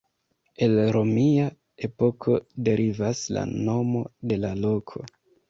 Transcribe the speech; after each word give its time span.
El 0.67 0.71
romia 0.95 1.43
epoko 1.89 2.39
derivas 2.71 3.23
la 3.37 3.45
nomo 3.53 4.03
de 4.33 4.41
la 4.43 4.53
loko. 4.65 5.07